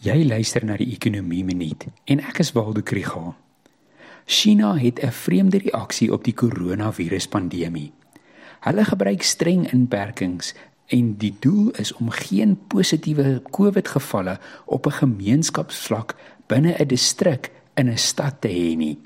Jy 0.00 0.22
luister 0.24 0.64
na 0.64 0.78
die 0.80 0.94
Ekonomie 0.94 1.42
Minuut 1.44 1.84
en 2.08 2.22
ek 2.24 2.38
is 2.40 2.54
Waldo 2.56 2.80
Krügel. 2.80 3.34
China 4.24 4.72
het 4.80 5.02
'n 5.04 5.12
vreemde 5.12 5.58
reaksie 5.58 6.12
op 6.12 6.24
die 6.24 6.32
koronaviruspandemie. 6.32 7.92
Hulle 8.60 8.84
gebruik 8.84 9.22
streng 9.22 9.72
inperkings 9.72 10.54
en 10.86 11.16
die 11.18 11.36
doel 11.40 11.70
is 11.70 11.92
om 11.92 12.10
geen 12.10 12.56
positiewe 12.66 13.42
COVID-gevalle 13.50 14.38
op 14.64 14.86
'n 14.86 14.90
gemeenskapsvlak 14.90 16.16
binne 16.46 16.74
'n 16.78 16.86
distrik 16.88 17.50
in 17.74 17.90
'n 17.90 17.98
stad 17.98 18.40
te 18.40 18.48
hê 18.48 18.76
nie. 18.76 18.98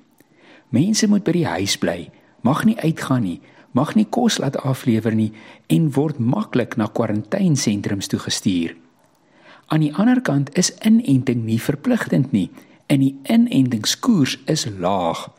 Mense 0.69 1.09
moet 1.09 1.25
by 1.25 1.33
die 1.33 1.47
huis 1.47 1.77
bly, 1.77 2.11
mag 2.41 2.65
nie 2.65 2.79
uitgaan 2.79 3.23
nie, 3.23 3.41
mag 3.73 3.95
nie 3.95 4.07
kos 4.11 4.39
laat 4.39 4.57
aflewer 4.57 5.15
nie 5.15 5.33
en 5.67 5.93
word 5.93 6.19
maklik 6.19 6.77
na 6.77 6.87
kwarantainesentrums 6.87 8.07
toegestuur. 8.07 8.84
Aan 9.67 9.81
die 9.81 9.95
ander 9.95 10.21
kant 10.21 10.53
is 10.59 10.73
inenting 10.85 11.45
nie 11.45 11.61
verpligtend 11.61 12.33
nie 12.33 12.51
en 12.87 13.01
die 13.01 13.15
inentingskoers 13.23 14.39
is 14.51 14.67
laag. 14.79 15.31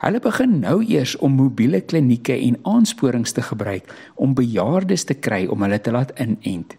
Hulle 0.00 0.20
begin 0.24 0.58
nou 0.62 0.80
eers 0.80 1.12
om 1.20 1.36
mobiele 1.36 1.80
klinieke 1.80 2.34
en 2.34 2.56
aansporings 2.64 3.32
te 3.36 3.42
gebruik 3.44 3.90
om 4.14 4.34
bejaardes 4.34 5.04
te 5.04 5.14
kry 5.14 5.44
om 5.46 5.62
hulle 5.62 5.80
te 5.80 5.92
laat 5.92 6.14
inent. 6.18 6.76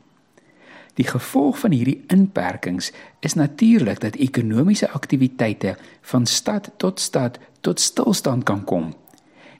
Die 0.99 1.08
gevolg 1.08 1.59
van 1.62 1.72
hierdie 1.72 2.02
inperkings 2.12 2.91
is 3.20 3.38
natuurlik 3.40 4.02
dat 4.02 4.18
ekonomiese 4.20 4.90
aktiwiteite 4.90 5.77
van 6.02 6.26
stad 6.26 6.71
tot 6.77 6.99
stad 6.99 7.40
tot 7.62 7.80
stilstand 7.80 8.44
kan 8.44 8.63
kom. 8.63 8.91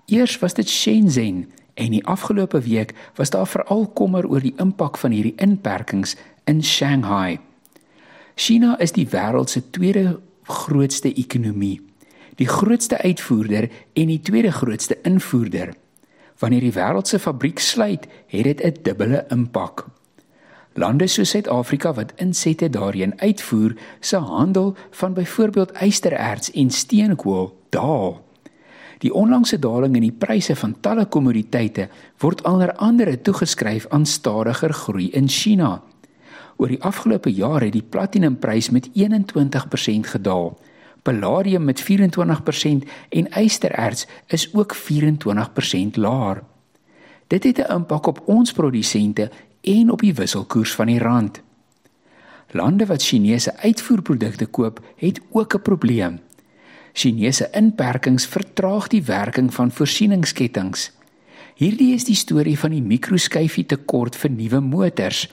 Eers 0.06 0.40
was 0.40 0.58
dit 0.58 0.70
Shenzhen 0.70 1.46
en 1.74 1.94
die 1.94 2.06
afgelope 2.06 2.60
week 2.66 2.94
was 3.16 3.30
daar 3.30 3.48
veral 3.48 3.88
kommer 3.94 4.28
oor 4.28 4.42
die 4.44 4.56
impak 4.58 4.98
van 4.98 5.14
hierdie 5.16 5.38
inperkings 5.38 6.18
in 6.44 6.64
Shanghai. 6.64 7.40
China 8.36 8.80
is 8.80 8.92
die 8.92 9.08
wêreld 9.08 9.50
se 9.50 9.62
tweede 9.70 10.20
grootste 10.44 11.14
ekonomie, 11.14 11.82
die 12.36 12.48
grootste 12.48 12.98
uitvoerder 12.98 13.70
en 13.94 14.08
die 14.08 14.20
tweede 14.20 14.52
grootste 14.52 14.98
invoerder. 15.04 15.74
Wanneer 16.40 16.66
die 16.66 16.74
wêreld 16.74 17.08
se 17.08 17.20
fabriek 17.20 17.60
sluit, 17.60 18.08
het 18.28 18.44
dit 18.44 18.62
'n 18.64 18.84
dubbele 18.84 19.26
impak. 19.30 19.86
Lande 20.74 21.08
soos 21.08 21.30
Suid-Afrika 21.30 21.94
wat 21.94 22.14
insette 22.16 22.70
daarin 22.70 23.14
uitvoer, 23.20 23.76
se 24.00 24.18
handel 24.18 24.76
van 24.92 25.14
byvoorbeeld 25.14 25.72
ystererts 25.82 26.52
en 26.52 26.70
steenkool 26.70 27.58
daal. 27.70 28.22
Die 28.98 29.14
onlangse 29.14 29.60
daling 29.60 29.96
in 29.96 30.06
die 30.06 30.18
pryse 30.18 30.56
van 30.56 30.76
talle 30.80 31.06
kommoditeite 31.06 31.90
word 32.22 32.44
onder 32.46 32.72
andere 32.76 33.22
toegeskryf 33.22 33.88
aan 33.90 34.06
stadiger 34.06 34.74
groei 34.74 35.10
in 35.12 35.28
China. 35.28 35.82
Oor 36.62 36.70
die 36.70 36.82
afgelope 36.86 37.32
jaar 37.34 37.64
het 37.66 37.74
die 37.74 37.82
platinumprys 37.82 38.70
met 38.70 38.90
21% 38.94 40.10
gedaal. 40.14 40.60
Palladium 41.02 41.64
met 41.66 41.82
24% 41.82 42.86
en 43.10 43.30
ystererts 43.34 44.06
is 44.28 44.54
ook 44.54 44.76
24% 44.76 45.98
laer. 45.98 46.44
Dit 47.28 47.44
het 47.44 47.58
'n 47.58 47.72
impak 47.74 48.08
op 48.08 48.22
ons 48.26 48.52
produsente 48.52 49.32
en 49.62 49.92
op 49.92 50.00
die 50.00 50.14
wisselkoers 50.14 50.76
van 50.76 50.86
die 50.86 51.00
rand. 51.00 51.42
Lande 52.52 52.86
wat 52.86 53.04
Chinese 53.04 53.58
uitvoerprodukte 53.58 54.46
koop, 54.46 54.82
het 54.96 55.22
ook 55.32 55.54
'n 55.54 55.62
probleem. 55.62 56.20
Chinese 56.94 57.50
inperkings 57.52 58.26
vertraag 58.26 58.88
die 58.88 59.04
werking 59.04 59.54
van 59.54 59.72
voorsieningsketTINGS. 59.72 60.92
Hierdie 61.56 61.94
is 61.94 62.04
die 62.04 62.16
storie 62.16 62.60
van 62.60 62.70
die 62.70 62.82
mikroskyfie 62.82 63.66
tekort 63.66 64.16
vir 64.16 64.30
nuwe 64.30 64.60
motors. 64.60 65.30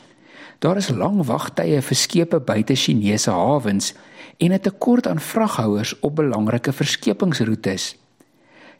Daar 0.58 0.76
is 0.76 0.90
lang 0.90 1.26
wagtye 1.26 1.82
vir 1.82 1.96
skepe 1.96 2.40
buite 2.40 2.74
Chinese 2.74 3.30
hawens 3.30 3.94
en 4.36 4.52
'n 4.52 4.60
tekort 4.60 5.06
aan 5.06 5.20
vraghouers 5.20 6.00
op 6.00 6.16
belangrike 6.16 6.72
verskepingsroetes. 6.72 7.96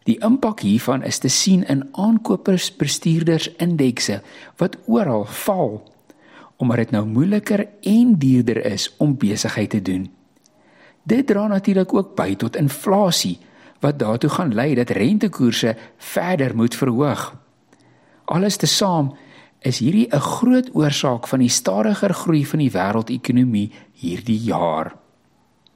Die 0.03 0.25
impak 0.25 0.61
hiervan 0.61 1.03
is 1.03 1.19
te 1.19 1.29
sien 1.29 1.67
in 1.67 1.89
aankopersbestuurdersindekse 1.93 4.23
wat 4.57 4.77
oral 4.87 5.25
val 5.25 5.97
omdat 6.59 6.77
dit 6.77 6.91
nou 6.91 7.07
moeiliker 7.07 7.69
en 7.81 8.19
duurder 8.19 8.65
is 8.65 8.97
om 8.97 9.17
besigheid 9.17 9.71
te 9.71 9.83
doen. 9.83 10.11
Dit 11.03 11.27
dra 11.27 11.47
natuurlik 11.47 11.95
ook 11.95 12.17
by 12.17 12.37
tot 12.37 12.57
inflasie 12.57 13.39
wat 13.81 13.99
daartoe 13.99 14.31
gaan 14.31 14.55
lei 14.55 14.75
dat 14.75 14.91
rentekoerse 14.91 15.77
verder 15.97 16.57
moet 16.57 16.75
verhoog. 16.75 17.35
Alles 18.25 18.57
tesame 18.57 19.15
is 19.61 19.79
hierdie 19.79 20.09
'n 20.11 20.21
groot 20.21 20.71
oorsaak 20.75 21.27
van 21.27 21.39
die 21.39 21.49
stadiger 21.49 22.15
groei 22.15 22.47
van 22.47 22.59
die 22.59 22.71
wêreldekonomie 22.71 23.71
hierdie 23.93 24.39
jaar. 24.45 24.97